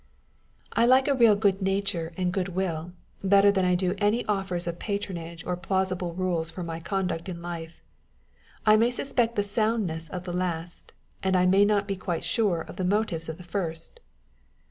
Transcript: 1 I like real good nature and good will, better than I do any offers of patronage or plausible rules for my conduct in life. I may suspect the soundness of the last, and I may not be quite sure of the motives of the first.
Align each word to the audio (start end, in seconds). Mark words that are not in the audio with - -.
1 0.75 0.83
I 0.85 0.85
like 0.87 1.07
real 1.19 1.35
good 1.35 1.61
nature 1.61 2.11
and 2.17 2.33
good 2.33 2.47
will, 2.47 2.91
better 3.23 3.51
than 3.51 3.65
I 3.65 3.75
do 3.75 3.93
any 3.99 4.25
offers 4.25 4.65
of 4.65 4.79
patronage 4.79 5.45
or 5.45 5.55
plausible 5.55 6.15
rules 6.15 6.49
for 6.49 6.63
my 6.63 6.79
conduct 6.79 7.29
in 7.29 7.39
life. 7.43 7.83
I 8.65 8.77
may 8.77 8.89
suspect 8.89 9.35
the 9.35 9.43
soundness 9.43 10.09
of 10.09 10.23
the 10.23 10.33
last, 10.33 10.93
and 11.21 11.35
I 11.35 11.45
may 11.45 11.65
not 11.65 11.87
be 11.87 11.97
quite 11.97 12.23
sure 12.23 12.61
of 12.61 12.77
the 12.77 12.83
motives 12.83 13.29
of 13.29 13.37
the 13.37 13.43
first. 13.43 13.99